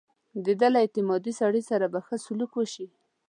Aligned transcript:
د 0.45 0.47
ده 0.59 0.67
له 0.73 0.79
اعتمادي 0.83 1.33
سړي 1.41 1.61
سره 1.69 1.85
به 1.93 1.99
ښه 2.05 2.15
سلوک 2.25 2.51
وشي. 2.55 2.87